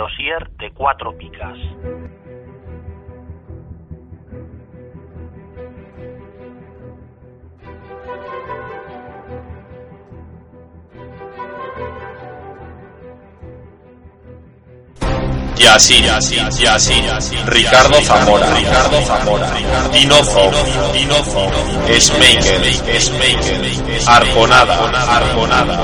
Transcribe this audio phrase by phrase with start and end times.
[0.00, 1.58] dossier de cuatro picas.
[15.56, 16.04] Yasin,
[16.58, 17.04] Yasin,
[17.46, 19.50] Ricardo Zamora, Ricardo Zamora,
[19.92, 20.50] Dinozo,
[20.92, 21.50] Dinozo,
[22.00, 22.64] Smaker,
[22.98, 23.60] Smaker,
[24.06, 25.78] Arconada, Arconada,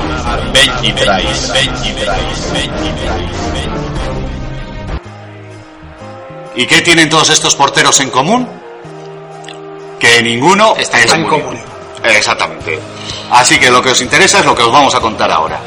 [0.51, 0.91] Benji
[1.53, 1.93] Benji
[6.57, 8.49] ¿Y qué tienen todos estos porteros en común?
[9.99, 11.45] Que ninguno Está es en común.
[11.45, 11.61] bueno.
[12.03, 12.79] Exactamente.
[13.31, 15.59] Así que lo que os interesa es lo que os vamos a contar ahora.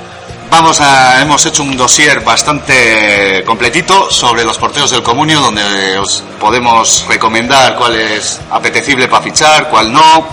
[0.51, 6.25] Vamos a, hemos hecho un dossier bastante completito sobre los porteros del comunio, donde os
[6.41, 10.27] podemos recomendar cuál es apetecible para fichar, cuál no,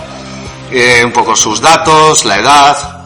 [0.72, 2.97] eh, un poco sus datos, la edad.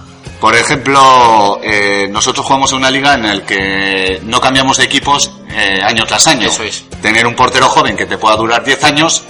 [0.42, 5.30] Por ejemplo, eh, nosotros jugamos en una liga en la que no cambiamos de equipos
[5.48, 6.48] eh, año tras año.
[6.48, 6.84] Eso es.
[7.00, 9.22] Tener un portero joven que te pueda durar 10 años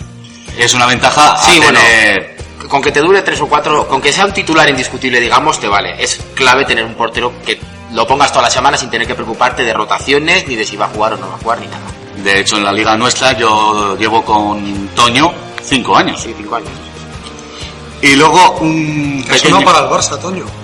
[0.57, 1.79] es una ventaja Sí, a bueno.
[1.81, 2.37] tener...
[2.67, 5.69] Con que te dure tres o cuatro, con que sea un titular indiscutible, digamos, te
[5.69, 6.03] vale.
[6.03, 7.61] Es clave tener un portero que
[7.93, 10.87] lo pongas toda la semana sin tener que preocuparte de rotaciones, ni de si va
[10.87, 11.85] a jugar o no va a jugar, ni nada.
[12.25, 15.31] De hecho, en la liga nuestra yo llevo con Toño
[15.63, 16.23] 5 años.
[16.23, 16.71] Sí, cinco años.
[18.01, 20.62] Y luego un Eso no para el Barça, Toño.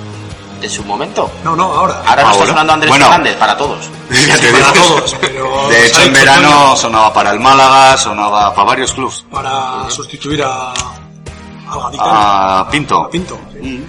[0.60, 1.30] En su momento.
[1.44, 2.02] No, no, ahora.
[2.06, 3.06] Ahora no está sonando Andrés Bueno.
[3.06, 3.88] Fernández, para todos.
[4.26, 8.66] Ya te para todos, pero De hecho, en verano sonaba para el Málaga, sonaba para
[8.68, 9.24] varios clubs.
[9.30, 10.72] Para sustituir a.
[11.70, 12.96] A Pinto.
[13.04, 13.38] A Pinto.
[13.52, 13.84] sí.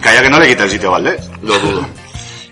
[0.00, 1.30] Calla que no le quita el sitio a Valdés.
[1.42, 1.86] Lo dudo.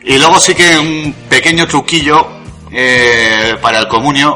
[0.03, 2.27] Y luego sí que un pequeño truquillo
[2.73, 4.35] eh, para el comunio,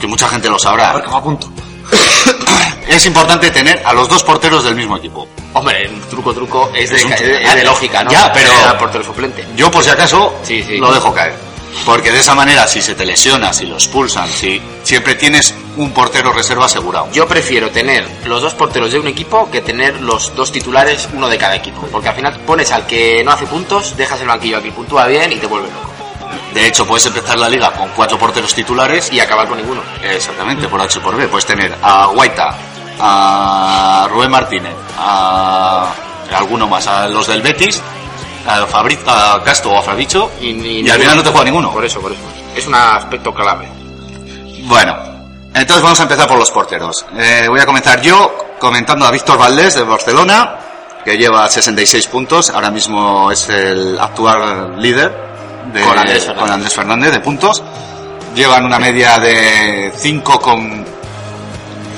[0.00, 1.00] que mucha gente lo A ver, sabrá.
[1.00, 1.46] que me apunto.
[2.88, 5.26] Es importante tener a los dos porteros del mismo equipo.
[5.54, 8.10] Hombre, el truco truco es de, Es un- es de- es de lógica, ¿no?
[8.10, 9.46] Ya, pero- portero suplente.
[9.56, 10.76] Yo por si acaso Sí, sí.
[10.78, 11.34] lo dejo caer.
[11.86, 15.90] Porque de esa manera, si se te lesiona, si lo expulsan, si siempre tienes un
[15.92, 17.08] portero reserva asegurado.
[17.12, 21.28] Yo prefiero tener los dos porteros de un equipo que tener los dos titulares, uno
[21.30, 21.86] de cada equipo.
[21.90, 25.06] Porque al final pones al que no hace puntos, dejas el banquillo al que puntúa
[25.06, 25.91] bien y te vuelve loco.
[26.54, 29.82] De hecho, puedes empezar la liga con cuatro porteros titulares Y acabar con ninguno.
[30.02, 31.28] Exactamente, por H por B.
[31.28, 32.54] Puedes tener a Guaita,
[33.00, 35.92] a Rubén Martínez, a
[36.34, 37.82] alguno más, a los del Betis,
[38.46, 41.72] a, Fabri, a Castro o a Fabicho, Y, y al final no te juega ninguno.
[41.72, 42.20] Por eso, por eso.
[42.54, 43.68] Es un aspecto clave.
[44.64, 44.96] Bueno,
[45.54, 47.04] entonces vamos a empezar por los porteros.
[47.16, 50.56] Eh, voy a comenzar yo comentando a Víctor Valdés de Barcelona,
[51.04, 55.31] que lleva 66 puntos, ahora mismo es el actual líder
[55.72, 56.42] de, Con Andrés Fernández.
[56.42, 57.62] con Andrés Fernández de puntos.
[58.34, 60.84] Llevan una media de 5 con...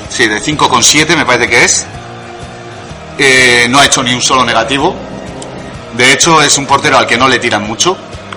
[0.09, 1.87] Sí, de 5 con 7 me parece que es.
[3.19, 4.95] Eh, no ha hecho ni un solo negativo.
[5.97, 7.97] De hecho, es un portero al que no le tiran mucho.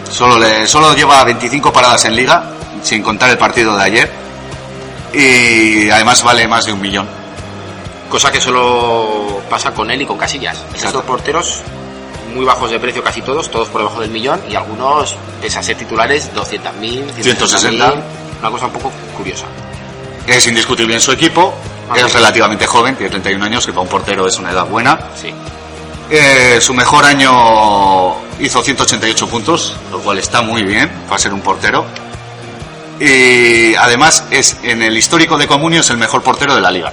[0.09, 2.51] Solo, le, solo lleva 25 paradas en liga,
[2.81, 4.11] sin contar el partido de ayer.
[5.13, 7.07] Y además vale más de un millón.
[8.09, 10.63] Cosa que solo pasa con él y con Casillas.
[10.71, 10.99] Exacto.
[10.99, 11.61] dos porteros
[12.33, 15.63] muy bajos de precio casi todos, todos por debajo del millón y algunos, pese a
[15.63, 17.93] ser titulares, 200.000, 160.
[18.41, 19.45] Una cosa un poco curiosa.
[20.27, 21.53] Es indiscutible en su equipo.
[21.89, 22.17] Ah, Es sí.
[22.17, 24.99] relativamente joven, tiene 31 años, que para un portero es una edad buena.
[25.19, 25.33] Sí.
[26.09, 31.41] Eh, su mejor año hizo 188 puntos, lo cual está muy bien para ser un
[31.41, 31.85] portero.
[32.99, 36.91] Y además es en el histórico de Comunio es el mejor portero de la liga.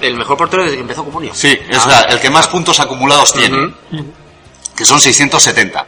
[0.00, 1.32] El mejor portero desde que empezó Comunio.
[1.34, 1.88] Sí, es Ah.
[1.88, 3.72] la- el que más puntos acumulados tiene,
[4.80, 5.84] que son 670.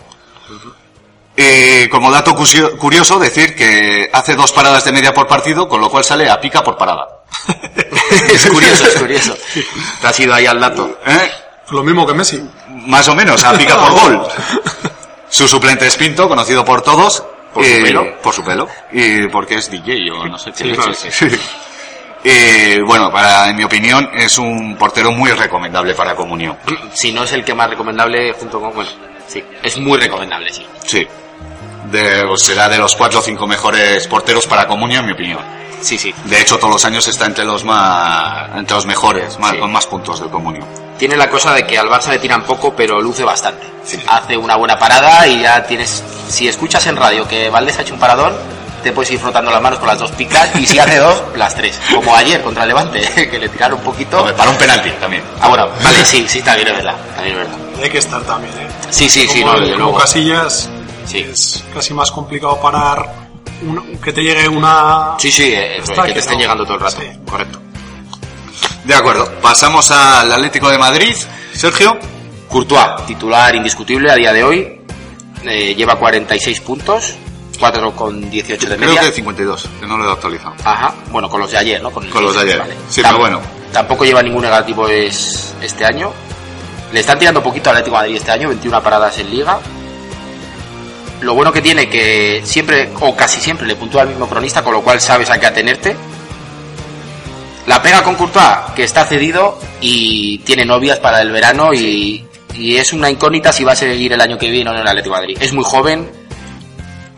[1.34, 5.88] Y como dato curioso, decir que hace dos paradas de media por partido, con lo
[5.88, 7.08] cual sale a pica por parada.
[8.30, 9.34] es curioso, es curioso.
[10.02, 10.98] Te has ido ahí al dato.
[11.06, 11.30] ¿Eh?
[11.70, 12.46] Lo mismo que Messi.
[12.68, 14.28] Más o menos, a pica por gol.
[15.30, 17.24] Su suplente es Pinto, conocido por todos.
[17.54, 18.20] ¿Por su y- pelo?
[18.20, 18.68] Por su pelo.
[18.92, 20.86] Y porque es DJ o no sé qué Sí, leches.
[20.86, 21.40] no sé.
[22.24, 26.56] Y bueno, para, en mi opinión, es un portero muy recomendable para Comunión.
[26.94, 28.74] Si no es el que más recomendable junto con...
[28.74, 28.90] Bueno,
[29.26, 29.42] sí.
[29.62, 30.64] Es muy recomendable, sí.
[30.86, 31.06] Sí.
[31.90, 35.40] De, será de los cuatro o cinco mejores porteros para Comunio, en mi opinión.
[35.80, 36.14] Sí, sí.
[36.26, 39.58] De hecho, todos los años está entre los más, entre los mejores, más, Sí.
[39.58, 40.64] con más puntos del Comunio.
[40.98, 43.66] Tiene la cosa de que al Barça le tiran poco, pero luce bastante.
[44.06, 46.04] Hace una buena parada y ya tienes...
[46.28, 48.32] Si escuchas en radio que Valdés ha hecho un paradón,
[48.82, 51.54] te puedes ir frotando las manos con las dos picas y si hace dos, las
[51.54, 51.80] tres.
[51.94, 53.00] Como ayer contra el Levante,
[53.30, 54.18] que le tiraron un poquito.
[54.18, 55.22] Hombre, para un penalti también.
[55.40, 56.96] Ah, bueno, vale, sí, sí, también es verdad.
[57.14, 57.58] También es verdad.
[57.82, 58.68] Hay que estar también, ¿eh?
[58.90, 59.98] Sí, sí, sí, como, no, desde luego.
[59.98, 60.68] Casillas,
[61.06, 61.18] Sí.
[61.18, 63.08] es casi más complicado parar
[63.62, 65.14] un- que te llegue una...
[65.18, 66.40] Sí, sí, eh, Está que que te estén no.
[66.40, 66.96] llegando todo el rato.
[67.00, 67.06] Sí.
[67.28, 67.58] Correcto.
[68.84, 71.14] De acuerdo, pasamos al Atlético de Madrid.
[71.54, 71.98] Sergio.
[72.48, 74.80] Courtois, titular indiscutible a día de hoy,
[75.44, 77.14] eh, lleva 46 puntos.
[77.62, 79.02] 4 con 18 de Creo media.
[79.02, 80.52] que 52, que no lo he actualizado.
[80.64, 81.90] Ajá, bueno, con los de ayer, ¿no?
[81.90, 82.76] el Con los de 16, ayer.
[82.88, 83.40] Sí, pero bueno.
[83.72, 86.12] Tampoco lleva ningún negativo es, este año.
[86.92, 89.60] Le están tirando poquito al Atlético de Madrid este año, 21 paradas en Liga.
[91.20, 94.72] Lo bueno que tiene que siempre, o casi siempre, le puntúa al mismo cronista, con
[94.72, 95.94] lo cual sabes a qué atenerte.
[97.68, 102.26] La pega con Courtois, que está cedido y tiene novias para el verano y,
[102.56, 104.82] y es una incógnita si va a seguir el año que viene o no en
[104.82, 105.38] el Atlético de Madrid.
[105.40, 106.10] Es muy joven,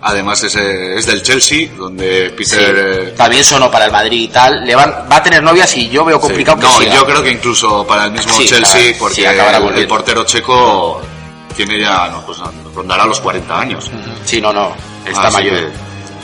[0.07, 2.77] Además es, eh, es del Chelsea, donde Peter...
[2.77, 4.63] eh, también sonó para el Madrid y tal.
[4.63, 6.63] Le van, va a tener novias y yo veo complicado sí.
[6.63, 6.95] que No, siga.
[6.95, 8.93] yo creo que incluso para el mismo Sí, Chelsea,
[9.33, 11.01] claro, porque el, portero checo
[11.57, 12.39] tiene ya, no, pues
[12.75, 13.91] rondará los 40 años.
[14.27, 15.71] Sí, no, no, está Así mayor.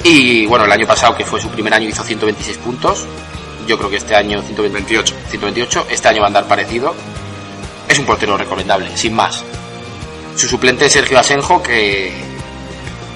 [0.04, 3.06] Y bueno, el año pasado, que fue su primer año, hizo 126 puntos.
[3.66, 5.14] Yo creo que este año 120 28.
[5.30, 5.86] 128.
[5.88, 6.94] Este año va a andar parecido.
[7.88, 9.42] Es un portero recomendable, sin más.
[10.36, 12.29] Su suplente es Sergio Asenjo, que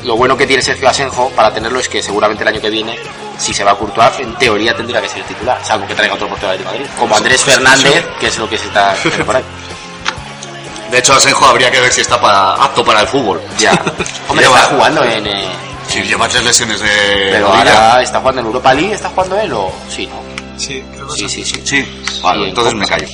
[0.05, 2.97] lo bueno que tiene Sergio Asenjo para tenerlo es que seguramente el año que viene,
[3.39, 6.15] si se va a Courtois, en teoría tendría que ser el titular, salvo que traiga
[6.15, 9.37] otro portero de Madrid, como Andrés Fernández, que es lo que se está haciendo por
[9.37, 9.45] ahí.
[10.91, 13.41] De hecho, Asenjo habría que ver si está para, apto para el fútbol.
[13.59, 13.73] Ya.
[14.29, 15.27] Hombre, Lleva- está jugando en...
[15.27, 15.49] eh,
[15.89, 17.91] Si lleva tres lesiones de pero rodilla.
[17.91, 19.73] ahora está jugando en Europa League, ¿está jugando él o...?
[19.89, 20.23] Sí, ¿no?
[20.59, 21.45] Sí, creo que Sí, sí.
[21.45, 21.83] sí, sí.
[21.83, 23.09] Sí, vale, Sí, entonces en me callo.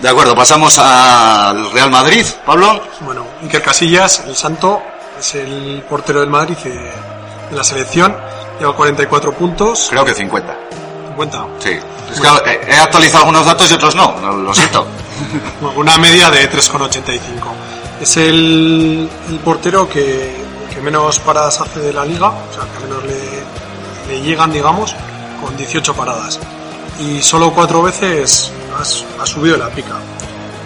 [0.00, 2.80] De acuerdo, pasamos al Real Madrid, Pablo.
[3.00, 4.82] Bueno, Iker Casillas, el santo,
[5.22, 6.92] es el portero del Madrid eh,
[7.50, 8.14] de la selección.
[8.58, 9.86] Lleva 44 puntos.
[9.90, 10.56] Creo que 50.
[11.08, 11.46] 50.
[11.60, 11.70] Sí.
[12.12, 14.86] Es que he actualizado algunos datos y otros no, lo siento.
[15.76, 17.18] Una media de 3,85.
[18.00, 20.34] Es el, el portero que,
[20.74, 24.94] que menos paradas hace de la liga, o sea, que menos le, le llegan, digamos,
[25.40, 26.38] con 18 paradas.
[26.98, 29.94] Y solo cuatro veces has- ha subido la pica.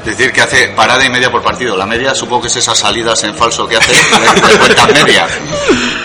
[0.07, 1.77] Decir que hace parada y media por partido.
[1.77, 5.27] La media supongo que es esas salidas en falso que hace de cuenta media.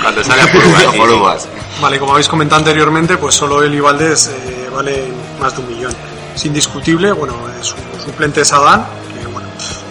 [0.02, 1.16] Cuando sale a por uvas, A sí, por sí.
[1.16, 1.48] uvas.
[1.80, 5.68] Vale, como habéis comentado anteriormente, pues solo él y Valdés eh, valen más de un
[5.70, 5.96] millón.
[6.36, 8.86] Es indiscutible, bueno, es su suplente es Adán,
[9.20, 9.48] que bueno,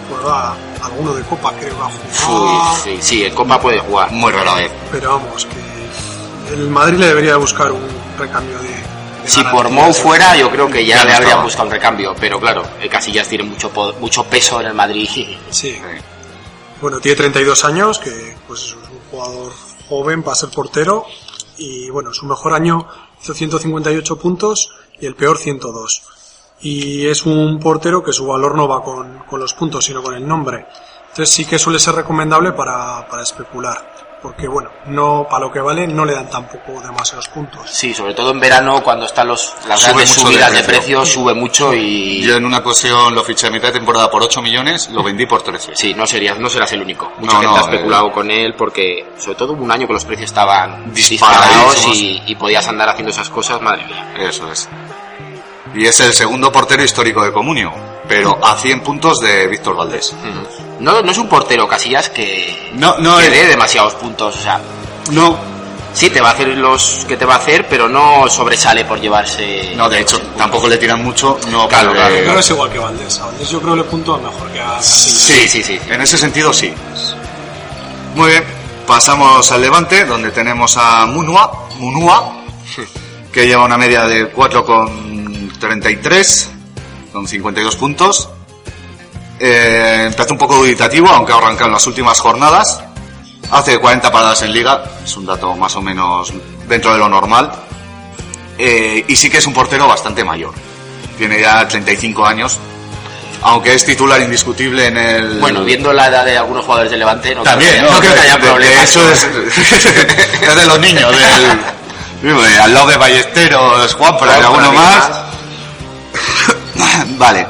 [0.09, 2.75] juega alguno de Copa, creo que ha jugado.
[2.83, 4.11] Sí, sí, sí, en Copa puede jugar.
[4.11, 4.71] Muy rara vez.
[4.91, 7.81] Pero vamos, que el Madrid le debería de buscar un
[8.19, 8.90] recambio de.
[9.31, 11.43] Si por Mou fuera, yo creo que ya, le habría estaba.
[11.43, 12.13] buscado un recambio.
[12.19, 15.09] Pero claro, el Casillas tiene mucho po- mucho peso en el Madrid.
[15.49, 15.77] Sí.
[16.81, 19.51] Bueno, tiene 32 años, que pues es un jugador
[19.87, 21.05] joven para ser portero.
[21.57, 22.87] Y bueno, su mejor año
[23.21, 26.01] hizo 158 puntos y el peor 102.
[26.61, 30.13] Y es un portero que su valor no va con, con los puntos, sino con
[30.15, 30.65] el nombre.
[31.09, 34.10] Entonces sí que suele ser recomendable para, para especular.
[34.21, 37.67] Porque bueno, no, para lo que vale no le dan tampoco demasiados puntos.
[37.71, 41.03] Sí, sobre todo en verano, cuando están los, las Sube grandes de subidas de precio.
[41.05, 42.21] sube mucho y...
[42.21, 45.25] Yo en una ocasión lo fiché a mitad de temporada por 8 millones, lo vendí
[45.25, 45.71] por 13.
[45.75, 47.11] Sí, no serías, no serás el único.
[47.17, 48.11] Mucha No, gente no, ha especulado eh.
[48.11, 52.35] con él porque, sobre todo, hubo un año que los precios estaban disparados y, y
[52.35, 54.13] podías andar haciendo esas cosas, madre mía.
[54.19, 54.69] Eso es.
[55.75, 57.71] Y es el segundo portero histórico de Comunio,
[58.07, 60.13] pero a 100 puntos de Víctor Valdés.
[60.79, 64.41] No, no es un portero Casillas que, No, no que es- dé demasiados puntos, o
[64.41, 64.59] sea,
[65.11, 65.37] No,
[65.93, 68.99] sí te va a hacer los que te va a hacer, pero no sobresale por
[68.99, 69.73] llevarse.
[69.75, 71.37] no, de hecho, tampoco le tiran mucho.
[71.49, 73.19] No, Claro, claro, Yo creo que es igual que Valdés.
[73.19, 74.85] A Valdés yo creo que le puntúa mejor que a Casillas.
[74.85, 75.79] Sí, sí, sí.
[75.89, 76.73] En ese sentido, sí.
[78.15, 78.43] Muy bien,
[78.85, 82.33] pasamos al Levante, donde tenemos a Munua, Munua
[83.31, 85.20] que lleva una media de 4,33, con
[87.27, 88.29] 52 puntos.
[89.39, 92.81] Eh, empezó un poco dubitativo, aunque ha arrancado en las últimas jornadas.
[93.49, 96.31] Hace 40 paradas en liga, es un dato más o menos
[96.67, 97.51] dentro de lo normal.
[98.57, 100.53] Eh, y sí que es un portero bastante mayor.
[101.17, 102.59] Tiene ya 35 años,
[103.41, 105.39] aunque es titular indiscutible en el...
[105.39, 108.13] Bueno, viendo la edad de algunos jugadores de Levante, no, También, creo, que, no creo
[108.13, 108.89] que haya problemas.
[108.89, 109.23] hecho, es,
[110.41, 115.20] es de los niños, del, al lado de Ballesteros, Juan, pero alguno más.
[117.17, 117.47] vale.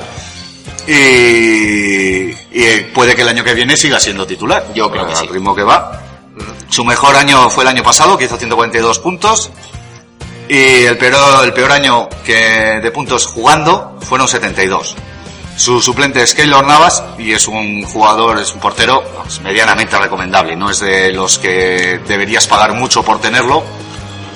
[0.87, 4.73] Y, y puede que el año que viene siga siendo titular.
[4.73, 5.27] Yo creo que al sí.
[5.27, 6.01] ritmo que va.
[6.69, 9.51] Su mejor año fue el año pasado, que hizo 142 puntos.
[10.47, 14.95] Y el peor, el peor año que de puntos jugando fueron 72.
[15.55, 20.55] Su suplente es Keylor Navas y es un jugador, es un portero pues, medianamente recomendable.
[20.55, 23.63] No es de los que deberías pagar mucho por tenerlo,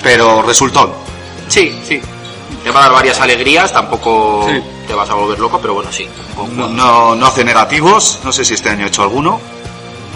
[0.02, 0.94] pero resultó.
[1.48, 2.00] Sí, sí.
[2.66, 4.60] Te va a dar varias alegrías, tampoco Sí.
[4.88, 6.08] te vas a volver loco, pero bueno, sí.
[6.50, 9.40] No, no, no hace negativos, no sé si este año ha hecho alguno,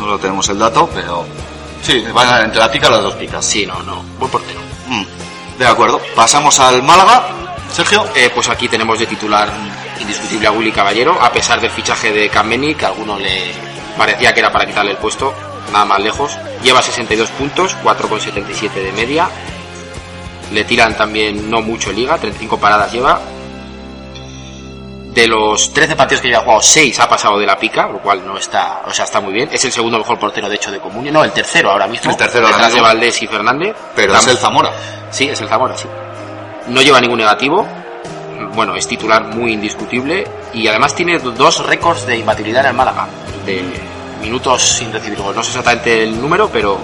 [0.01, 1.25] no lo tenemos el dato, pero
[1.81, 3.45] sí, van entre la pica las dos picas.
[3.45, 4.03] Sí, no, no.
[4.19, 4.59] Buen portero.
[4.89, 5.05] Mm,
[5.61, 7.23] De acuerdo, pasamos al Málaga.
[7.71, 8.05] Sergio.
[8.17, 9.49] Eh, pues aquí tenemos de titular
[10.01, 13.53] indiscutible a Willy Caballero, a pesar del fichaje de Kameni, que a alguno le
[13.97, 15.33] parecía que era para quitarle el puesto.
[15.73, 16.33] nada más lejos.
[16.65, 19.29] Lleva 62 puntos, 4,77 de media.
[20.53, 23.21] Le tiran también no mucho en liga, 35 paradas lleva.
[25.13, 28.01] De los 13 partidos que ya ha jugado, 6 ha pasado de la pica, lo
[28.01, 29.49] cual no está, o sea, está muy bien.
[29.53, 31.13] Es el segundo mejor portero, de hecho, de Comunio.
[31.13, 32.11] No, el tercero ahora mismo.
[32.11, 32.81] El tercero ahora detrás de.
[32.81, 33.75] Valdés y Fernández.
[33.97, 34.73] Pero es el Zamora.
[35.11, 35.89] Sí, es el Zamora, sí.
[36.69, 37.67] No lleva ningún negativo.
[38.55, 40.25] Bueno, es titular muy indiscutible.
[40.55, 43.09] Y además tiene dos récords de imbatibilidad en el Málaga.
[43.45, 43.65] De
[44.21, 45.35] minutos sin recibir gol.
[45.35, 46.79] No sé exactamente el número, pero,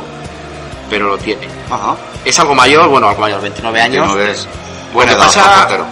[0.91, 1.47] pero lo tiene.
[1.71, 1.97] Ajá.
[2.25, 4.07] Es algo mayor, bueno, algo mayor, 29 años.
[4.09, 4.47] No ves.
[4.93, 5.87] Buena Lo que edad pasa-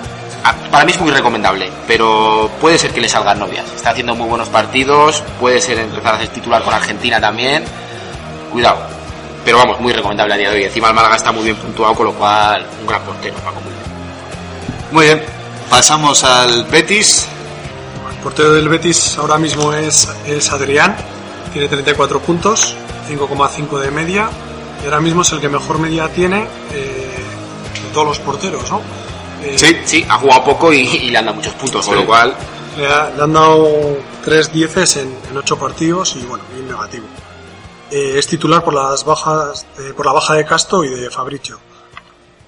[0.71, 3.65] para mí es muy recomendable, pero puede ser que le salgan novias.
[3.75, 7.65] Está haciendo muy buenos partidos, puede ser empezar a ser titular con Argentina también.
[8.53, 8.79] Cuidado.
[9.45, 10.65] Pero vamos, muy recomendable a día de hoy.
[10.65, 14.93] Encima el Málaga está muy bien puntuado, con lo cual un gran portero, Paco Muñoz.
[14.93, 15.23] Muy bien.
[15.71, 17.27] Pasamos al Betis.
[18.11, 20.97] El portero del Betis ahora mismo es, es Adrián,
[21.53, 22.75] tiene 34 puntos,
[23.09, 24.29] 5,5 de media,
[24.85, 27.15] y ahora mismo es el que mejor media tiene eh,
[27.83, 28.81] de todos los porteros, ¿no?
[29.43, 29.77] Eh, Sí.
[29.85, 32.35] Sí, ha jugado poco y, y le han dado muchos puntos, con lo cual
[32.77, 33.69] Le, ha- le han dado
[34.25, 37.07] 3 dieces en, en 8 partidos y bueno, bien negativo.
[37.91, 41.59] Eh, es titular por las bajas, eh, por la baja de Casto y de Fabricio.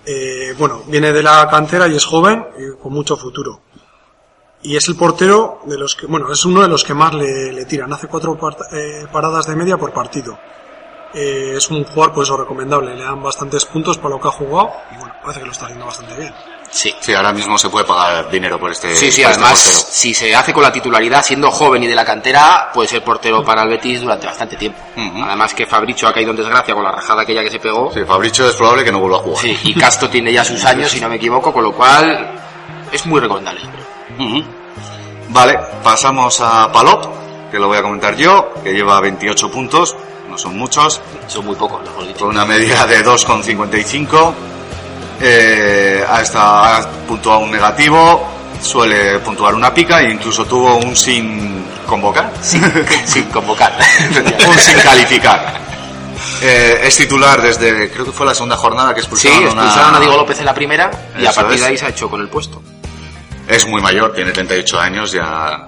[0.05, 3.61] Eh, bueno, viene de la cantera y es joven y con mucho futuro.
[4.63, 7.53] Y es el portero de los que, bueno, es uno de los que más le,
[7.53, 7.93] le tiran.
[7.93, 8.37] Hace cuatro
[8.73, 10.39] eh, paradas de media por partido.
[11.19, 12.95] Eh, es un jugador, pues, eso, recomendable.
[12.95, 15.65] Le dan bastantes puntos para lo que ha jugado y bueno, parece que lo está
[15.65, 16.35] haciendo bastante bien.
[16.71, 16.95] sí.
[17.01, 19.79] Sí, ahora mismo se puede pagar dinero por este, Sí, sí, este además, portero.
[19.89, 23.43] si se hace con la titularidad, siendo joven y de la cantera, puede ser portero
[23.43, 24.79] para el Betis durante bastante tiempo.
[24.95, 25.23] Ujú.
[25.25, 27.91] Además que Fabricio ha caído en desgracia con la rajada aquella que se pegó.
[27.95, 29.39] Sí, Fabricio es probable que no vuelva a jugar.
[29.41, 32.31] Sí, y Casto tiene ya sus años, si no me equivoco, con lo cual
[32.93, 33.61] es muy recomendable.
[33.63, 34.29] creo.
[34.29, 34.45] Ujú.
[35.31, 37.07] Vale, pasamos a Palop,
[37.51, 39.97] que lo voy a comentar yo, que lleva 28 puntos,
[40.37, 42.19] no son muchos, Son muy pocos, mejor dicho.
[42.19, 44.35] con una media de 2,55.
[45.21, 48.23] Eh, ha, estado- ha puntuado un negativo,
[48.61, 52.63] suele puntuar una pica e incluso tuvo un sin convocar, Sin,
[53.07, 53.73] sin convocar.
[54.49, 55.55] un sin calificar.
[56.43, 59.63] Eh, es titular desde, creo que fue la segunda jornada que Sí, expulsaron, a una-
[59.63, 61.61] expulsaron a Diego López en la primera y a partir es.
[61.63, 62.63] de ahí se ha hecho con el puesto.
[63.49, 65.65] Es muy mayor, tiene 38 años, ya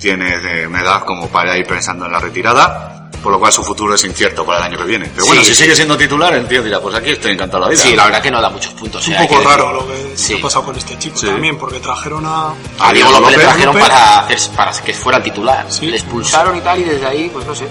[0.00, 3.62] tiene de una edad como para ir pensando en la retirada, por lo cual su
[3.62, 5.10] futuro es incierto para el año que viene.
[5.14, 7.68] Pero bueno, Sí, si sigue siendo titular, el tío dirá, pues aquí estoy encantado de
[7.68, 7.82] la vida.
[7.82, 9.06] Sí, la verdad que no da muchos puntos.
[9.06, 10.36] Es eh, un poco raro lo que Sí.
[10.38, 11.26] ha pasado con este chico Sí.
[11.26, 12.54] también, porque trajeron a...
[12.78, 13.82] A Diego López le trajeron López.
[13.90, 15.66] para, hacer, para que fuera titular.
[15.68, 15.86] Sí.
[15.86, 17.68] Le expulsaron y tal, y desde ahí, pues no sé.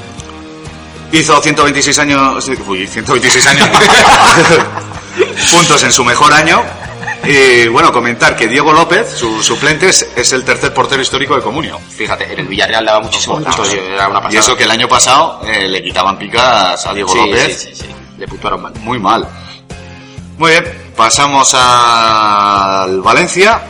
[1.11, 3.67] Hizo 126 años, uy, 126 años,
[5.51, 6.61] puntos en su mejor año.
[7.25, 11.41] Y bueno, comentar que Diego López, su suplente, es, es el tercer portero histórico de
[11.41, 11.79] Comunio.
[11.89, 14.33] Fíjate, en el Villarreal daba muchísimos puntos, era una pasada.
[14.33, 17.59] Y eso que el año pasado eh, le quitaban picas a Diego sí, López.
[17.61, 17.95] sí, sí, sí.
[18.17, 18.73] Le puntuaron mal.
[18.81, 19.27] Muy mal.
[20.37, 23.61] Muy bien, pasamos al Valencia.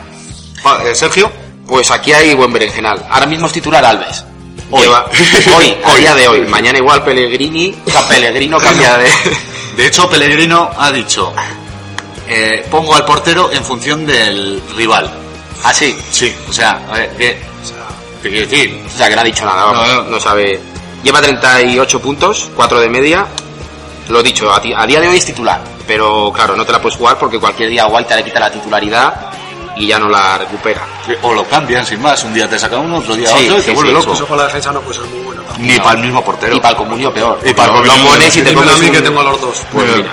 [0.84, 1.30] Eh, Sergio.
[1.66, 3.04] Pues aquí hay buen berenjenal.
[3.10, 4.24] Ahora mismo es titular Alves.
[4.70, 4.82] Hoy.
[4.82, 5.06] Lleva-
[5.56, 6.40] hoy, a día de hoy.
[6.42, 9.10] Mañana igual Pellegrini, o sea, Pellegrino cambia de...
[9.76, 11.32] De hecho, Pellegrino ha dicho,
[12.30, 15.10] eh, pongo al portero en función del rival.
[15.64, 15.98] Ah, sí.
[16.10, 17.38] Sí, o sea, a ver, ¿qué,
[18.22, 18.82] ¿qué quiere decir?
[18.86, 20.20] O sea, que no ha dicho nada, vamos, No, no, no.
[20.20, 20.60] sabe.
[21.02, 23.26] Lleva 38 puntos, 4 de media.
[24.08, 25.60] Lo dicho, a, ti- a día de hoy es titular.
[25.86, 29.30] Pero claro, no te la puedes jugar porque cualquier día Guaita le quita la titularidad
[29.76, 30.82] y ya no la recupera.
[31.22, 33.60] O lo cambian sin más, un día te saca uno, otro día Sí, otro y
[33.60, 34.12] sí, te vuelve sí, loco.
[34.12, 35.62] Eso para la defensa no puede ser muy bueno tampoco.
[35.66, 36.56] Ni para el mismo portero.
[36.56, 37.38] Y para el comunio peor.
[37.44, 39.20] Y para el Lo- comunio, pones y te Dímelo comes a mí un- que tengo
[39.20, 39.56] a los dos.
[39.72, 40.12] Pues mira.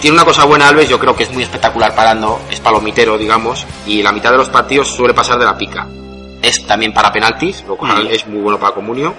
[0.00, 3.66] Tiene una cosa buena Alves, yo creo que es muy espectacular parando, es palomitero, digamos,
[3.86, 5.86] y la mitad de los partidos suele pasar de la pica.
[6.40, 8.08] Es también para penaltis, lo cual Mm.
[8.12, 9.12] es muy bueno para Comunio.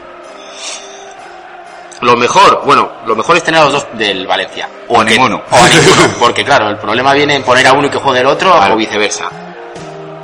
[2.02, 4.70] Lo mejor, bueno, lo mejor es tener a los dos del Valencia.
[4.88, 5.42] O a Porque- ninguno.
[5.52, 8.22] O a ninguno, porque claro, el problema viene en poner a uno y que juegue
[8.22, 9.30] el otro o viceversa.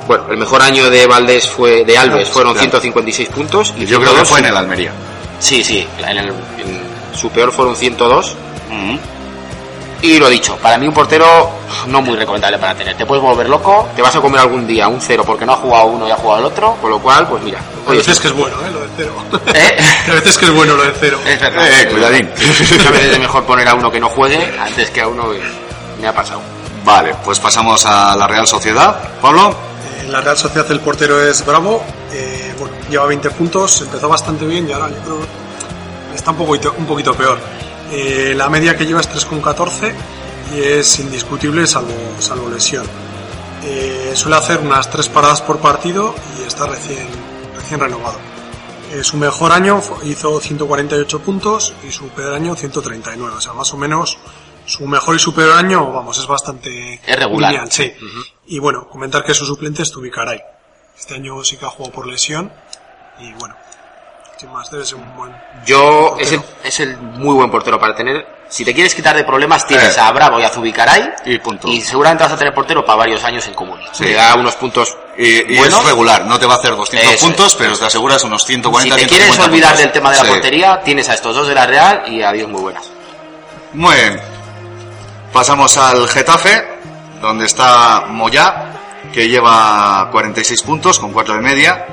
[0.06, 2.70] Bueno, el mejor año de Valdés fue, de Alves fueron claro.
[2.70, 4.92] 156 puntos y Yo creo que 102 fue en el Almería.
[5.38, 8.34] Sí, sí, en, el- en su peor fueron 102
[8.70, 8.96] Mm.
[10.02, 11.50] Y lo dicho, para mí un portero
[11.86, 12.96] no muy recomendable para tener.
[12.96, 15.56] Te puedes volver loco, te vas a comer algún día un cero porque no ha
[15.56, 17.60] jugado uno y ha jugado el otro, con lo cual, pues mira.
[17.86, 18.70] A veces sí, que es bueno, ¿eh?
[18.70, 19.12] Lo del cero.
[19.54, 19.76] ¿Eh?
[20.08, 21.18] A veces que es bueno lo del cero.
[21.26, 21.66] es verdad.
[21.68, 22.26] Eh, cuidadín.
[22.86, 25.40] A veces es mejor poner a uno que no juegue antes que a uno que
[26.00, 26.40] me ha pasado.
[26.84, 28.96] Vale, pues pasamos a la Real Sociedad.
[29.20, 29.54] Pablo.
[30.00, 31.82] En la Real Sociedad el portero es Bravo.
[32.12, 35.46] eh, bueno, lleva 20 puntos, empezó bastante bien y ahora yo creo
[36.14, 37.38] está un poquito, un poquito peor.
[37.92, 39.94] Eh, la media que lleva es 3,14
[40.54, 42.86] y es indiscutible salvo, salvo lesión.
[43.64, 47.06] Eh, suele hacer unas 3 paradas por partido y está recién,
[47.54, 48.18] recién renovado.
[48.92, 53.34] Eh, su mejor año hizo 148 puntos y su peor año 139.
[53.36, 54.18] O sea, más o menos
[54.64, 57.50] su mejor y su peor año, vamos, es bastante Es regular.
[57.52, 57.92] lineal, sí.
[58.46, 60.40] Y bueno, comentar que su suplente es Tubicaray.
[60.98, 62.52] Este año sí que ha jugado por lesión
[63.20, 63.54] y bueno,
[64.36, 65.34] sin más, debe ser un buen...
[65.64, 68.26] Yo, es el, es el muy buen portero para tener.
[68.48, 70.00] Si te quieres quitar de problemas, tienes Eh.
[70.00, 71.10] a Bravo y a Zubicaray.
[71.24, 71.66] Y punto.
[71.68, 73.78] Y seguramente vas a tener portero para varios años en común.
[73.92, 74.04] Sí.
[74.04, 75.80] Te da unos puntos Y, y buenos.
[75.80, 78.94] es regular, no te va a hacer 200 Eso puntos, pero te aseguras unos 140
[78.96, 79.82] Si te quieres 150 olvidar puntos.
[79.82, 80.28] del tema de la Sí.
[80.30, 82.84] portería, tienes a estos dos de la Real y adiós muy buenas.
[83.72, 84.20] Muy bien.
[85.32, 86.68] Pasamos al Getafe,
[87.20, 88.72] donde está Moyá,
[89.12, 91.86] que lleva 46 puntos con 4 de media.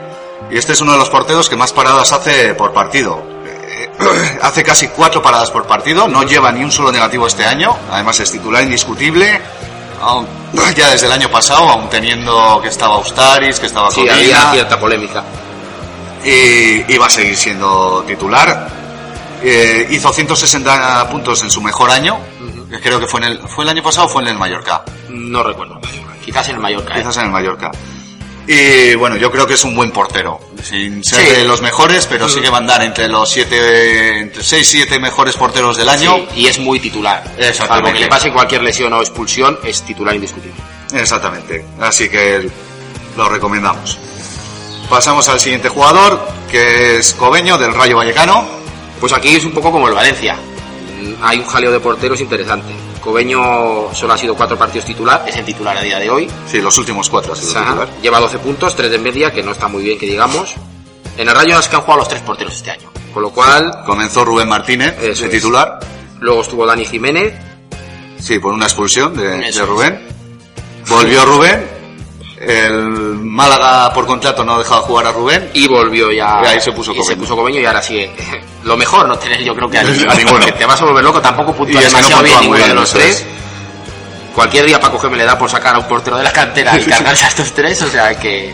[0.53, 3.23] Y este es uno de los porteros que más paradas hace por partido.
[3.45, 3.89] Eh,
[4.41, 7.75] hace casi 4 paradas por partido, no lleva ni un solo negativo este año.
[7.91, 9.41] Además es titular indiscutible.
[10.75, 14.51] ya desde el año pasado, aún teniendo que estaba Austaris, que estaba Sí, Codina, había
[14.51, 15.23] cierta polémica.
[16.23, 18.67] y, y va a seguir siendo titular.
[19.41, 22.17] Eh, hizo 160 puntos en su mejor año.
[22.69, 24.83] que Creo que fue en el, fue el año pasado o fue en el Mallorca.
[25.09, 25.79] No recuerdo.
[26.23, 26.93] Quizás en el Mallorca.
[26.93, 26.99] ¿eh?
[26.99, 27.71] Quizás en el Mallorca.
[28.47, 30.39] Y bueno, yo creo que es un buen portero.
[30.61, 31.31] Sin ser Sí.
[31.35, 34.77] de los mejores, pero sí que va a andar entre los siete, entre 6 y
[34.79, 36.15] 7 mejores porteros del año.
[36.33, 37.23] Sí, y es muy titular.
[37.37, 37.67] Exactamente.
[37.67, 40.55] Salvo que le pase cualquier lesión o expulsión, es titular indiscutible.
[40.93, 41.65] Exactamente.
[41.79, 42.49] Así que
[43.15, 43.97] lo recomendamos.
[44.89, 48.45] Pasamos al siguiente jugador, que es Cobeño del Rayo Vallecano.
[48.99, 50.35] Pues aquí es un poco como el Valencia.
[50.35, 52.73] Mm, Hay un jaleo de porteros interesante.
[53.03, 56.29] Cobeño solo ha sido cuatro partidos titular, es el titular a día de hoy.
[56.47, 57.65] Sí, los últimos cuatro ha sido Ajá.
[57.65, 57.89] titular.
[58.01, 60.53] Lleva 12 puntos, 3 de media, que no está muy bien que digamos.
[61.17, 62.89] En el Rayo es que han jugado los tres porteros este año.
[63.13, 65.29] Con lo cual, Comenzó Rubén Martínez es.
[65.29, 65.79] titular.
[66.21, 67.33] luego estuvo Dani Jiménez,
[68.19, 69.65] Sí, por una expulsión de, de.
[69.65, 69.99] Rubén.
[70.87, 71.67] Volvió Rubén.
[72.45, 72.81] El
[73.19, 75.49] Málaga por contrato no dejaba jugar a Rubén.
[75.53, 76.41] y volvió ya.
[76.43, 77.97] Y ahí se puso y se puso Cobeño y ahora sí.
[77.99, 78.13] eh,
[78.63, 80.11] Lo mejor no tener yo creo que a ninguno.
[80.11, 80.37] A ninguno.
[80.39, 83.15] porque Te vas a volver loco, tampoco puntúa no demasiado bien ninguno de los tres.
[83.21, 83.25] es.
[84.35, 86.79] Cualquier día Paco G me le da por sacar a un portero de la cantera
[86.79, 88.51] y cargarse a estos tres, o sea que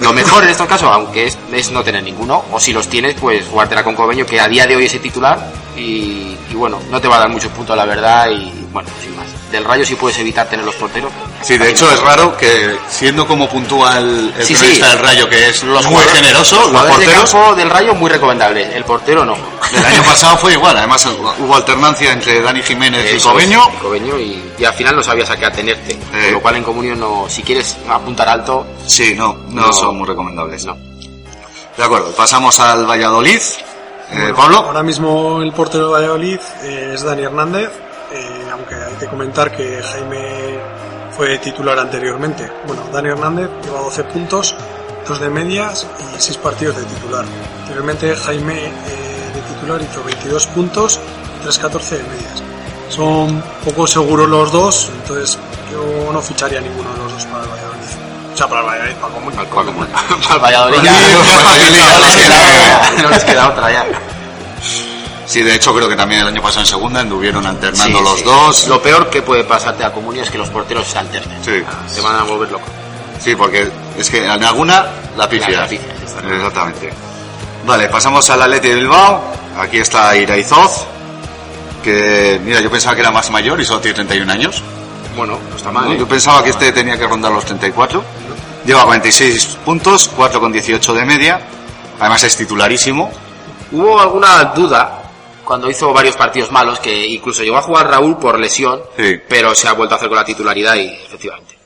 [0.00, 3.14] lo mejor en estos casos, aunque es, es no tener ninguno, o si los tienes,
[3.20, 5.38] pues jugártela con Cobeño, que a día de hoy es el titular,
[5.76, 9.14] y, y bueno, no te va a dar muchos puntos la verdad, y bueno, sin
[9.14, 9.26] más.
[9.54, 11.12] Del Rayo sí puedes evitar tener los porteros.
[11.42, 14.92] Sí, de hecho es raro que siendo como puntúa el, el Sí, periodista sí.
[14.96, 17.94] del Rayo, que es Los muy generoso, los los jugadores de porteros, campo del Rayo
[17.94, 19.36] muy recomendable, el portero no.
[19.76, 20.76] el año pasado fue igual.
[20.76, 21.06] Además
[21.38, 23.60] hubo alternancia entre Dani Jiménez y Eso Cobeño.
[23.72, 25.96] y Cobeño y, y al final no sabías a qué atenerte.
[25.96, 29.72] Con lo cual en comunión no, si quieres apuntar alto, Sí, no, no, No.
[29.72, 30.64] son muy recomendables.
[30.66, 30.76] no.
[31.76, 33.38] De acuerdo, pasamos al Valladolid.
[33.38, 34.56] Eh, Bueno, Pablo.
[34.58, 37.70] Ahora mismo el portero de Valladolid eh, es Dani Hernández,
[38.12, 40.58] eh, aunque hay que comentar que Jaime
[41.16, 42.50] fue titular anteriormente.
[42.66, 44.54] Bueno, Dani Hernández lleva 12 puntos,
[45.06, 47.24] 2 de medias y 6 partidos de titular.
[47.62, 48.70] Anteriormente Jaime eh,
[49.34, 51.00] de titular hizo 22 puntos,
[51.44, 52.42] 3-14 de medias.
[52.88, 55.38] Son poco seguros los dos, entonces
[55.72, 57.84] yo no ficharía ninguno de los dos para el Valladolid.
[58.32, 59.08] O sea, para el Valladolid, para
[59.42, 59.88] el Comunio.
[60.22, 60.92] Para el Valladolid ya,
[61.44, 63.02] Valladolid, no, les sí, queda, sí.
[63.02, 64.13] no les queda otra ya.
[65.26, 68.18] Sí, de hecho creo que también el año pasado en segunda anduvieron alternando Sí, los
[68.18, 68.24] sí.
[68.24, 68.68] dos.
[68.68, 71.42] Lo peor que puede pasarte a comunión es que los porteros se alternen.
[71.42, 71.62] Sí.
[71.94, 72.66] Te van a volver loco.
[73.20, 75.70] Sí, porque es que en alguna la pifias.
[75.72, 76.90] Exactamente.
[77.66, 79.24] Vale, pasamos al Atleti de Bilbao.
[79.58, 80.84] Aquí está Iraizoz,
[81.82, 84.62] que mira, yo pensaba que era más mayor y solo tiene 31 años.
[85.16, 85.92] Bueno, no está mal.
[85.92, 85.96] ¿eh?
[85.98, 88.02] Yo pensaba que este tenía que rondar los 34.
[88.66, 91.40] Lleva 46 puntos, 4 con 18 de media.
[92.00, 93.12] Además es titularísimo.
[93.70, 95.02] Hubo alguna duda
[95.44, 99.20] cuando hizo varios partidos malos, que incluso llegó a jugar Raúl por lesión, Sí.
[99.28, 101.58] pero se ha vuelto a hacer con la titularidad y efectivamente.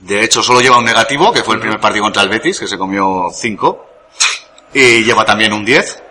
[0.00, 2.66] De hecho, solo lleva un negativo, que fue el primer partido contra el Betis, que
[2.66, 3.86] se comió 5.
[4.74, 6.02] Y lleva también un 10.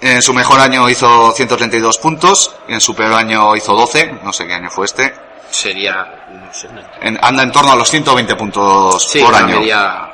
[0.00, 4.46] En su mejor año hizo 132 puntos, en su peor año hizo 12, no sé
[4.46, 5.14] qué año fue este.
[5.50, 9.58] Sería, no sé, no- En- anda en torno a los 120 puntos sí, por año.
[9.60, 10.12] media...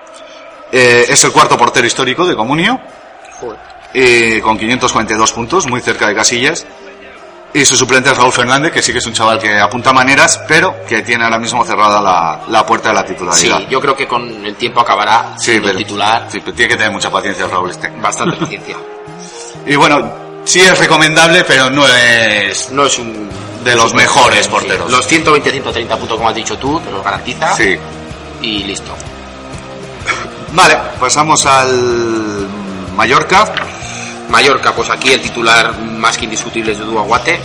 [0.70, 2.80] Eh, es el cuarto portero histórico de Comunio,
[3.40, 3.58] Joder.
[3.94, 6.66] Eh, con 542 puntos, muy cerca de Casillas.
[7.54, 10.40] Y su suplente es Raúl Fernández, que sí que es un chaval que apunta maneras,
[10.48, 13.68] pero que tiene ahora mismo cerrada la, la puerta de la Sí, titularidad.
[13.68, 16.28] yo creo que con el tiempo acabará Sí, pero, titular.
[16.30, 17.88] sí, pero tiene que tener mucha paciencia Raúl este.
[18.00, 18.76] Bastante paciencia.
[19.66, 20.12] Y bueno,
[20.44, 23.28] sí es recomendable, pero no es No es un...
[23.62, 24.90] de los mejores porteros.
[24.90, 27.54] Los 120, 130 puntos, como has dicho tú, te los garantiza.
[27.54, 27.76] Sí.
[28.40, 28.92] Y listo.
[30.54, 32.48] Vale, pasamos al
[32.96, 33.44] Mallorca.
[34.32, 37.38] Mallorca, pues aquí el titular más que indiscutible es Dudu Aguate.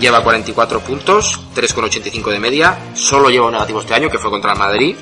[0.00, 2.78] Lleva 44 puntos, 3,85 de media.
[2.94, 4.96] Solo lleva un negativo este año, que fue contra el Madrid.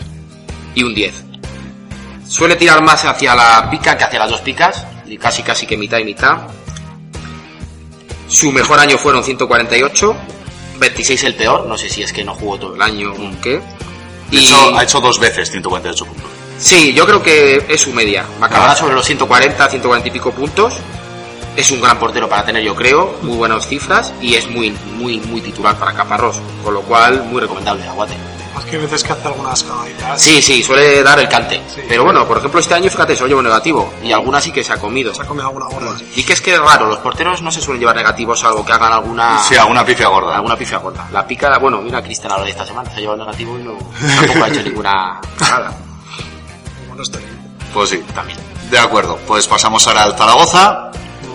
[0.74, 1.14] Y un 10.
[2.28, 5.76] Suele tirar más hacia la pica que hacia las dos picas, y casi casi que
[5.76, 6.48] mitad y mitad.
[8.28, 10.16] Su mejor año fueron 148,
[10.80, 13.60] 26 el peor, no sé si es que no jugó todo el año o qué.
[14.30, 16.27] De Y- ha hecho dos veces 148 puntos.
[16.58, 18.24] Sí, yo creo que es su media.
[18.40, 20.74] Acabará sobre los 140, 140 y pico puntos.
[21.56, 25.18] Es un gran portero para tener, yo creo, muy buenas cifras y es muy, muy,
[25.20, 28.14] muy titular para Caparrós, con lo cual muy recomendable Aguate.
[28.54, 30.20] Más que veces que hace algunas cagaditas.
[30.22, 31.60] Sí, sí, suele dar el cante.
[31.74, 31.80] Sí.
[31.88, 34.72] Pero bueno, por ejemplo, este año, fíjate, solo llevo negativo y alguna sí que se
[34.72, 35.12] ha comido.
[35.14, 35.96] Se ha comido alguna gorda.
[36.14, 38.72] Y que es que es raro, los porteros no se suelen llevar negativos salvo que
[38.72, 40.36] hagan alguna Sí, alguna pifia gorda.
[40.36, 41.08] alguna pifia gorda.
[41.12, 43.72] La pica, bueno, mira Cristian ahora de esta semana, se ha llevado negativo y no,
[44.16, 45.72] tampoco ha hecho ninguna cagada.
[46.98, 47.30] Como no está bien.
[47.72, 48.38] Pues sí, También.
[48.70, 49.18] de acuerdo.
[49.26, 50.90] Pues pasamos ahora al Zaragoza.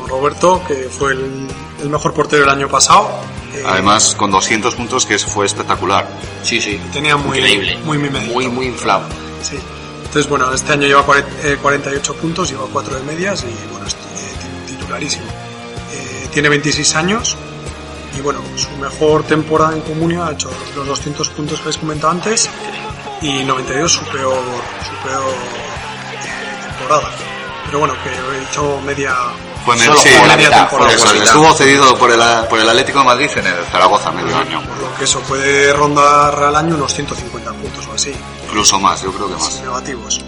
[0.07, 1.47] Roberto, que fue el,
[1.81, 3.09] el mejor portero el año pasado.
[3.55, 6.07] eh, Además, con 200 puntos, que fue espectacular.
[6.43, 6.79] Sí, sí.
[6.91, 7.77] tenía muy, Increíble.
[7.85, 8.33] muy mimedito.
[8.33, 9.03] Muy, muy inflado.
[9.41, 9.57] Sí.
[9.99, 13.87] Entonces, bueno, este año lleva cuare- eh, 48 puntos, lleva 4 de medias y, bueno,
[13.87, 13.97] es eh,
[14.67, 15.25] ti- titularísimo.
[15.25, 17.35] Eh, tiene 26 años
[18.17, 22.11] y, bueno, su mejor temporada en Comunio ha hecho los 200 puntos que les comentado
[22.11, 22.47] antes
[23.23, 24.43] y 92 su peor,
[24.85, 27.09] su peor eh, temporada.
[27.65, 29.15] Pero bueno, que he hecho media...
[29.65, 30.91] Fue Solo sí, media mitad, temporada.
[30.91, 34.61] estuvo cedido por el, por el Atlético de Madrid en el Zaragoza medio año.
[34.61, 38.13] Por lo que eso puede rondar al año unos 150 puntos o así.
[38.45, 39.61] Incluso más, yo creo que más.
[39.61, 40.19] negativos.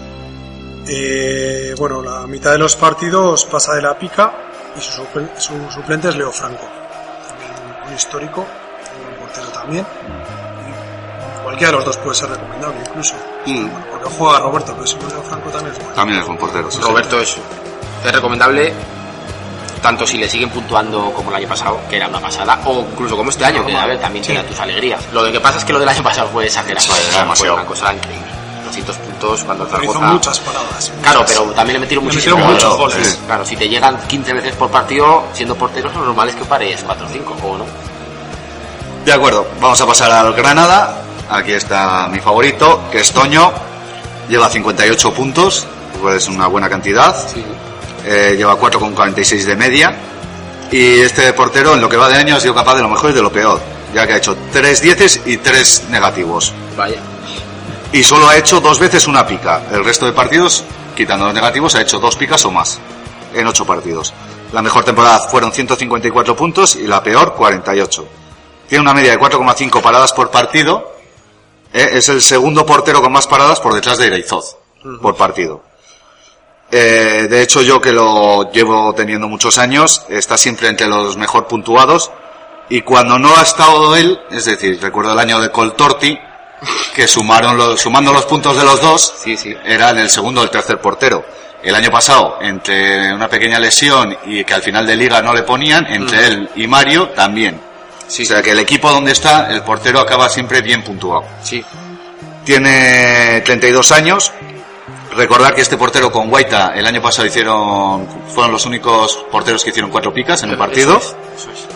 [0.88, 4.32] Eh, bueno, la mitad de los partidos pasa de la pica
[4.74, 5.02] y su,
[5.36, 6.64] su suplente es Leo Franco,
[7.28, 7.50] también
[7.86, 9.86] un histórico, un portero también.
[11.46, 13.14] Cualquiera de los dos puede ser recomendable incluso.
[13.46, 13.68] Mm.
[13.90, 15.94] Porque juega Roberto, pero si Leo Franco también es bueno.
[15.94, 16.70] También es buen portero.
[16.70, 16.82] sí, sí.
[16.82, 17.36] Roberto es,
[18.04, 18.72] es recomendable
[19.80, 23.16] tanto si le siguen puntuando como el año pasado, que era una pasada, o incluso
[23.16, 24.32] como este año, que a ver, también Sí.
[24.32, 25.00] tiene tus alegrías.
[25.12, 27.04] Lo de que pasa es que lo del año pasado fue exagerado, Sí, o sea,
[27.12, 27.54] fue demasiado.
[27.54, 28.26] una cosa increíble.
[28.64, 30.12] 200 puntos cuando el Pero hizo Zaragoza...
[30.14, 30.92] muchas paradas.
[31.02, 32.96] Claro, pero también le metieron Le muchísimos metieron muchos goles.
[32.96, 33.12] goles.
[33.12, 33.18] Sí.
[33.26, 36.82] Claro, si te llegan 15 veces por partido, siendo porteros, lo normal es que pares
[36.84, 37.64] 4 o 5, ¿o no?
[39.04, 40.96] De acuerdo, vamos a pasar al Granada.
[41.30, 43.52] Aquí está mi favorito, que es Toño.
[44.28, 45.66] Lleva 58 puntos,
[46.00, 47.16] pues es una buena cantidad.
[48.04, 49.96] Eh, lleva 4,46 de media.
[50.70, 53.10] Y este portero, en lo que va de año, ha sido capaz de lo mejor
[53.10, 53.60] y de lo peor,
[53.94, 56.52] ya que ha hecho 3 dieces y 3 negativos.
[56.76, 57.00] Vaya.
[57.92, 59.62] Y solo ha hecho dos veces una pica.
[59.72, 60.64] El resto de partidos,
[60.96, 62.80] quitando los negativos, ha hecho dos picas o más
[63.32, 64.12] en 8 partidos.
[64.52, 68.08] La mejor temporada fueron 154 puntos y la peor 48.
[68.68, 70.95] Tiene una media de 4,5 paradas por partido.
[71.76, 74.56] Eh, Es el segundo portero con más paradas por detrás de Iraizoz
[75.02, 75.62] por partido.
[76.70, 81.46] Eh, de hecho, yo que lo llevo teniendo muchos años, está siempre entre los mejor
[81.46, 82.10] puntuados.
[82.68, 86.18] Y cuando no ha estado él, es decir, recuerdo el año de Coltorti,
[86.94, 89.54] que sumaron los, sumando los puntos de los dos, Sí, sí.
[89.64, 91.24] era en el segundo o el tercer portero.
[91.62, 95.42] El año pasado, entre una pequeña lesión y que al final de liga no le
[95.42, 97.60] ponían, entre él y Mario también.
[98.08, 101.24] Sí, O sea que el equipo donde está, el portero acaba siempre bien puntuado.
[101.42, 101.64] sí.
[102.44, 104.30] Tiene 32 años.
[105.16, 109.70] Recordar que este portero con Guaita el año pasado hicieron, fueron los únicos porteros que
[109.70, 110.96] hicieron cuatro picas en un partido.
[110.98, 111.66] Eso es, eso es.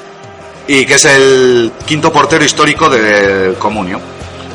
[0.68, 4.00] Y que es el quinto portero histórico del Comunio.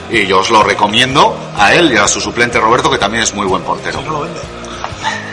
[0.09, 3.33] Y yo os lo recomiendo a él y a su suplente Roberto, que también es
[3.33, 4.01] muy buen portero.
[4.01, 4.39] No lo vende.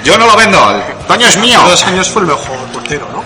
[0.03, 1.61] Yo no lo vendo, el Toño es mío.
[1.61, 3.23] Hace dos años fue el mejor portero, ¿no?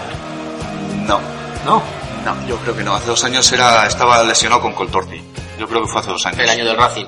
[1.06, 1.20] No,
[1.64, 1.82] No.
[2.26, 2.94] No, yo creo que no.
[2.94, 5.22] Hace dos años era, estaba lesionado con Coltorti.
[5.58, 6.40] Yo creo que fue hace dos años.
[6.40, 7.06] El año del Racing.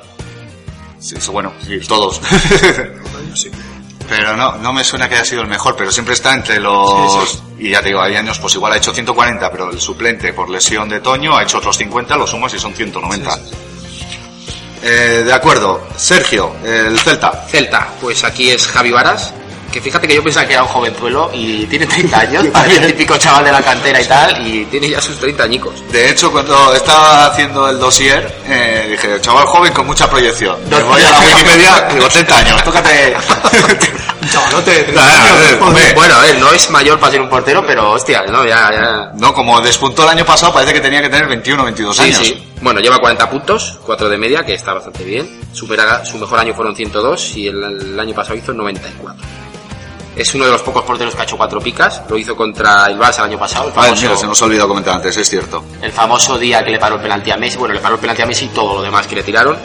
[1.01, 2.21] Sí, sí, bueno, sí, todos.
[3.35, 3.51] Sí.
[4.09, 7.29] pero no, no me suena que haya sido el mejor, pero siempre está entre los...
[7.31, 10.33] Sí, Y ya te digo, hay años, pues igual ha hecho 140, pero el suplente
[10.33, 13.31] por lesión de Toño ha hecho otros 50, lo sumas y son 190.
[13.37, 13.41] Sí,
[13.99, 14.19] sí,
[14.83, 17.45] Eh, de acuerdo, Sergio, el Celta.
[17.49, 19.35] Celta, pues aquí es Javi Varas,
[19.73, 22.87] que fíjate que yo pensaba que era un jovenzuelo y tiene 30 años, parece el
[22.89, 25.75] típico chaval de la cantera y tal, y tiene ya sus 30 añicos.
[25.91, 30.57] De hecho, cuando estaba haciendo el dossier, eh, dije, chaval joven con mucha proyección.
[30.71, 33.17] Me voy a la Wikipedia, digo, 30 años, tócate.
[34.31, 35.63] Chavalote de 30 años, eh, joder.
[35.63, 35.93] hombre.
[35.95, 39.11] Bueno, a ver, no es mayor para ser un portero, pero hostia, no, ya, ya.
[39.15, 42.03] No, como despuntó el año pasado, parece que tenía que tener 21 o 22 Sí,
[42.03, 42.19] años.
[42.27, 42.45] sí.
[42.61, 45.41] Bueno, lleva 40 puntos, 4 de media, que está bastante bien.
[45.53, 49.15] Supera, su mejor año fueron 102 y el, el año pasado hizo 94.
[50.19, 52.03] Es uno de los pocos porteros que ha hecho cuatro picas.
[52.09, 53.69] Lo hizo contra el Barça el año pasado.
[53.69, 55.65] El mira, se nos ha olvidado comentar antes, es cierto.
[55.81, 57.57] el famoso día que le paró el penalti a Messi.
[57.57, 59.57] Bueno, le paró el penalti a Messi y todo lo demás que le tiraron.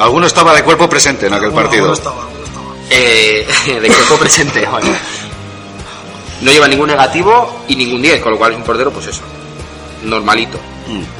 [0.00, 1.84] Alguno estaba de cuerpo presente en aquel Bueno, partido.
[1.84, 2.66] alguno estaba, alguno estaba.
[2.90, 3.46] Eh,
[3.80, 4.66] de cuerpo presente.
[4.66, 4.88] bueno.
[6.40, 9.22] No lleva ningún negativo y ningún 10, con lo cual es un portero, pues eso,
[10.02, 10.58] normalito.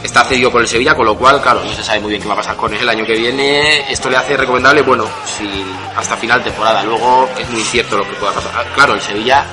[0.02, 2.28] Está cedido por el Sevilla, con lo cual, claro, no se sabe muy bien qué
[2.28, 3.90] va a pasar con él el año que viene.
[3.90, 5.64] Esto le hace recomendable, bueno, si
[5.96, 6.82] hasta final temporada.
[6.82, 8.50] Luego es muy incierto lo que pueda pasar.
[8.54, 9.44] Ah, Claro, el Sevilla,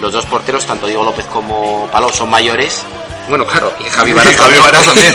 [0.00, 2.84] los dos porteros, tanto Diego López como Paló, son mayores.
[3.28, 4.62] Bueno, claro, y Javi Javi también.
[4.62, 5.14] Varas también.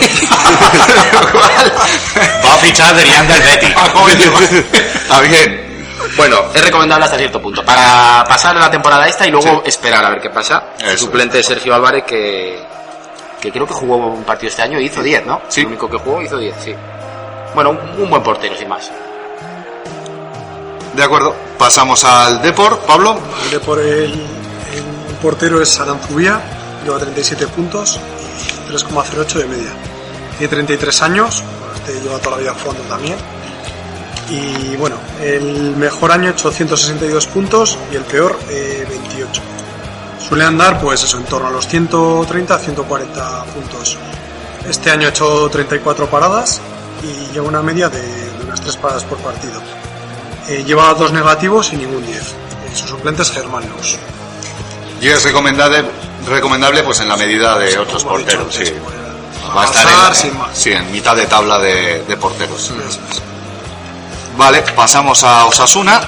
[2.44, 3.74] Va a fichar a Adrián del Betis.
[4.72, 5.64] Está bien.
[6.16, 7.64] Bueno, es recomendable hasta cierto punto.
[7.64, 10.64] Para pasar la temporada esta y luego esperar a ver qué pasa.
[10.78, 12.62] Eso Suplente de Sergio Álvarez que,
[13.44, 15.42] que creo que jugó un partido este año y hizo 10, ¿no?
[15.48, 15.60] Sí.
[15.60, 16.74] El único que jugó hizo 10, sí.
[17.54, 18.90] Bueno, un, un buen portero, sin más.
[20.94, 21.34] De acuerdo.
[21.58, 23.18] Pasamos al Depor, Pablo.
[23.52, 26.40] El por el, el portero es Aranzubía,
[26.84, 28.00] lleva 37 puntos
[28.68, 29.70] y 3,08 de media.
[30.38, 31.42] Tiene 33 años,
[31.74, 33.16] este lleva toda la vida jugando también.
[34.30, 39.13] Y bueno, el mejor año 862 puntos y el peor eh, 28.
[40.26, 43.98] Suele andar pues eso, en torno a los 130 140 puntos.
[44.68, 46.60] Este año ha hecho 34 paradas
[47.02, 49.60] y lleva una media de, de unas 3 paradas por partido.
[50.48, 52.16] Eh, lleva dos negativos y ningún 10.
[52.16, 52.32] Eh,
[52.74, 53.96] su suplente es Germán Luz.
[55.00, 55.84] Y es recomendable,
[56.26, 58.54] recomendable pues en la medida de otros he dicho porteros.
[58.54, 58.64] Sí.
[58.82, 59.04] bueno,
[59.54, 60.48] Va a estar en, sin más.
[60.56, 62.72] sí, en mitad de tabla de, de porteros.
[64.38, 66.00] Vale, pasamos a Osasuna,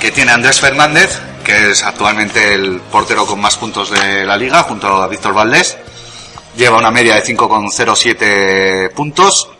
[0.00, 4.36] que tiene a Andrés Fernández, que es actualmente el portero con más puntos de la
[4.36, 5.76] liga, junto a Víctor Valdés.
[6.56, 9.50] Lleva una media de 5,07 puntos.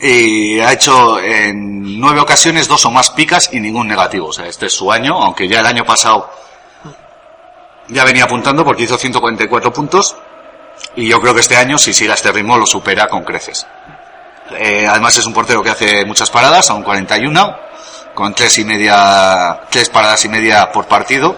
[0.00, 4.28] Y ha hecho en nueve ocasiones dos o más picas y ningún negativo.
[4.28, 6.30] O sea, este es su año, aunque ya el año pasado
[7.88, 10.16] ya venía apuntando porque hizo 144 puntos.
[10.94, 13.66] Y yo creo que este año, si sigue a este ritmo, lo supera con creces.
[14.56, 17.67] Eh, además es un portero que hace muchas paradas, aún 41,
[18.18, 21.36] con tres y media, tres paradas y media por partido,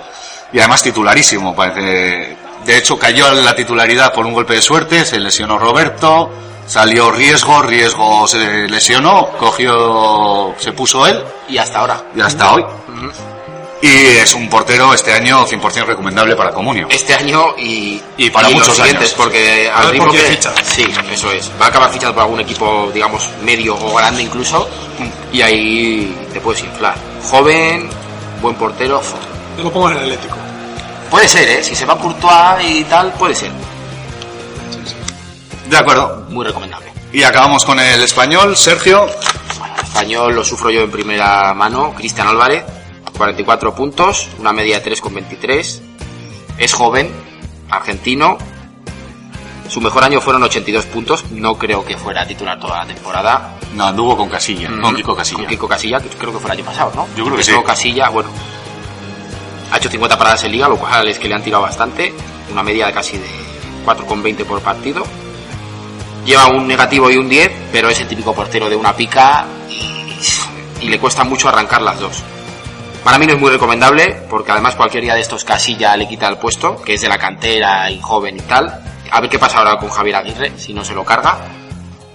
[0.50, 2.38] y además titularísimo, parece.
[2.64, 6.30] De hecho, cayó la titularidad por un golpe de suerte, se lesionó Roberto,
[6.66, 12.02] salió riesgo, riesgo se lesionó, cogió, se puso él, Y hasta ahora.
[12.16, 12.64] y hasta hoy.
[13.82, 13.88] Y
[14.18, 16.86] es un portero este año 100% recomendable para Comunio.
[16.90, 19.14] Este año y, Y para los muchos siguientes, años.
[19.16, 20.52] porque A al ver ritmo que ficha.
[20.62, 21.50] sí, eso es.
[21.60, 24.68] Va a acabar fichando por algún equipo, digamos, medio o grande incluso,
[25.32, 26.94] y ahí te puedes inflar.
[27.30, 27.88] Joven,
[28.42, 29.00] buen portero.
[29.56, 30.36] Yo lo pongo en el Atlético.
[31.10, 31.64] puede ser, ¿eh?
[31.64, 33.50] Si se va Courtois y tal, puede ser.
[35.68, 36.26] De acuerdo.
[36.28, 36.92] Muy recomendable.
[37.12, 39.06] Y acabamos con el español, Sergio.
[39.58, 41.94] Bueno, español lo sufro yo en primera mano.
[41.96, 42.64] Cristian Álvarez,
[43.20, 45.80] 44 puntos, una media de 3,23.
[46.56, 47.12] Es joven,
[47.68, 48.38] argentino.
[49.68, 51.30] Su mejor año fueron 82 puntos.
[51.32, 53.58] No creo que fuera titular toda la temporada.
[53.74, 55.40] No, anduvo con Casilla, con Kiko Casilla.
[55.40, 57.08] Con Kiko Casilla, que creo que fue el año pasado, ¿no?
[57.14, 57.52] Yo creo que sí.
[57.62, 58.30] Casilla, bueno.
[59.70, 62.14] Ha hecho 50 paradas en liga, lo cual es que le han tirado bastante.
[62.50, 63.28] Una media de casi de
[63.84, 65.04] 4,20 por partido.
[66.24, 70.14] Lleva un negativo y un 10, pero es el típico portero de una pica y,
[70.80, 72.24] y le cuesta mucho arrancar las dos.
[73.04, 76.28] Para mí no es muy recomendable, porque además cualquier día de estos Casilla le quita
[76.28, 78.82] el puesto, que es de la cantera y joven y tal.
[79.10, 81.38] A ver qué pasa ahora con Javier Aguirre, si no se lo carga.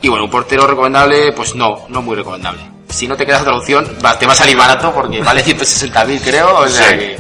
[0.02, 2.62] Y bueno, un portero recomendable, pues no, no muy recomendable.
[2.88, 3.86] Si no te queda otra opción,
[4.20, 6.98] te va a salir barato porque vale 160.000 creo, o sea Sí.
[6.98, 7.18] que...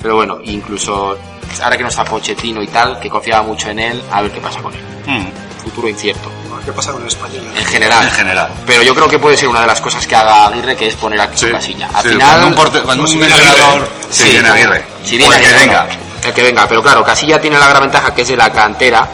[0.00, 1.16] Pero bueno, incluso
[1.62, 4.40] ahora que no está Pochettino y tal, que confiaba mucho en él, a ver qué
[4.40, 4.80] pasa con él.
[5.06, 6.28] Mm, Futuro incierto,
[6.64, 7.42] ¿Qué pasa con el español?
[7.56, 8.04] en general.
[8.04, 8.48] En general.
[8.66, 10.94] Pero yo creo que puede ser una de las cosas que haga Aguirre, que es
[10.94, 11.88] poner a Sí, Casilla.
[11.92, 13.70] Al sí, final, cuando un, porte- cuando si un viene entrenador...
[13.74, 13.88] Aguirre.
[14.10, 14.84] Sí, viene Aguirre.
[15.04, 15.86] Si viene O el que Aguirre, venga.
[16.24, 19.08] El que venga, pero claro, Casilla tiene la gran ventaja que es de la cantera.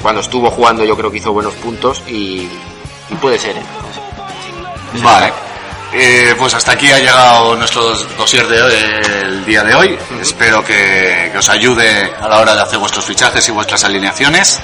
[0.00, 2.48] Cuando estuvo jugando yo creo que hizo buenos puntos y,
[3.10, 3.62] y puede ser, ¿eh?
[5.02, 5.32] Vale.
[5.92, 8.74] Eh, pues hasta aquí ha llegado nuestro dossier de hoy,
[9.22, 9.98] el día de hoy.
[10.20, 14.58] Espero que, que os ayude a la hora de hacer vuestros fichajes y vuestras alineaciones.